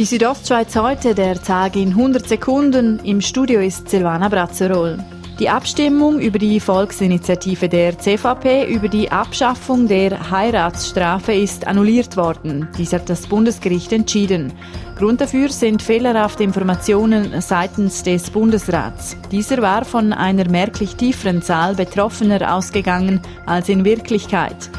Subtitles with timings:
[0.00, 3.00] Die Südostschweiz heute, der Tag in 100 Sekunden.
[3.00, 4.96] Im Studio ist Silvana Brazzerol.
[5.38, 12.66] Die Abstimmung über die Volksinitiative der CVP über die Abschaffung der Heiratsstrafe ist annulliert worden.
[12.78, 14.54] Dies hat das Bundesgericht entschieden.
[14.96, 19.18] Grund dafür sind fehlerhafte Informationen seitens des Bundesrats.
[19.30, 24.70] Dieser war von einer merklich tieferen Zahl Betroffener ausgegangen als in Wirklichkeit.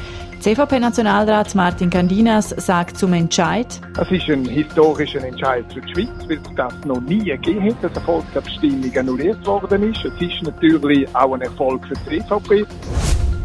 [0.42, 3.80] CVP-Nationalrat Martin Candinas sagt zum Entscheid.
[4.00, 7.84] Es ist ein historischer Entscheid für die Schweiz, weil es das noch nie gegeben hat,
[7.84, 10.04] dass eine Volksabstimmung annulliert worden ist.
[10.04, 12.66] Es ist natürlich auch ein Erfolg für die CVP.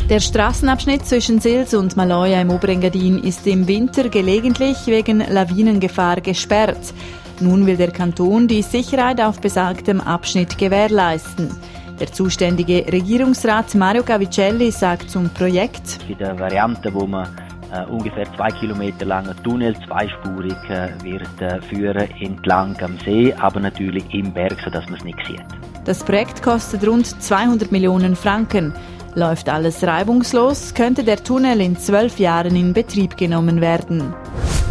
[0.08, 6.94] Der Straßenabschnitt zwischen Sils und Maloja im Oberengadin ist im Winter gelegentlich wegen Lawinengefahr gesperrt.
[7.40, 11.50] Nun will der Kanton die Sicherheit auf besagtem Abschnitt gewährleisten.
[11.98, 15.98] Der zuständige Regierungsrat Mario Cavicelli sagt zum Projekt.
[16.08, 17.26] In der Variante, wo man
[17.72, 23.60] äh, ungefähr zwei Kilometer langer Tunnel zweispurig äh, wird äh, führen entlang am See, aber
[23.60, 25.42] natürlich im Berg, sodass man es nicht sieht.
[25.86, 28.74] Das Projekt kostet rund 200 Millionen Franken.
[29.14, 34.12] Läuft alles reibungslos, könnte der Tunnel in zwölf Jahren in Betrieb genommen werden.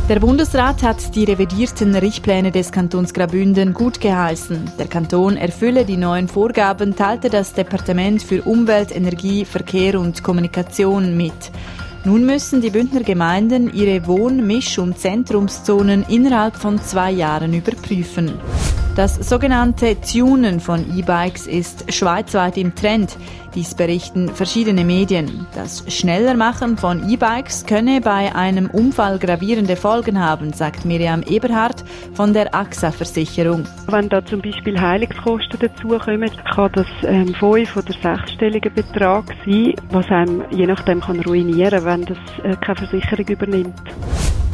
[0.07, 4.69] Der Bundesrat hat die revidierten Richtpläne des Kantons Grabünden gut geheißen.
[4.77, 11.17] Der Kanton erfülle die neuen Vorgaben, teilte das Departement für Umwelt, Energie, Verkehr und Kommunikation
[11.17, 11.51] mit.
[12.03, 18.33] Nun müssen die Bündner Gemeinden ihre Wohn-, Misch- und Zentrumszonen innerhalb von zwei Jahren überprüfen.
[18.95, 23.17] Das sogenannte Tunen von E-Bikes ist schweizweit im Trend.
[23.53, 25.45] Dies berichten verschiedene Medien.
[25.53, 32.31] Das Schnellermachen von E-Bikes könne bei einem Unfall gravierende Folgen haben, sagt Miriam Eberhardt von
[32.31, 33.65] der AXA-Versicherung.
[33.87, 40.07] Wenn da zum Beispiel Heilungskosten dazukommen, kann das ähm, fünf- oder sechsstelliger Betrag sein, was
[40.07, 43.73] einem je nachdem kann ruinieren, wenn das äh, keine Versicherung übernimmt.